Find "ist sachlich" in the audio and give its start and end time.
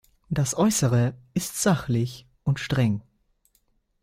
1.35-2.25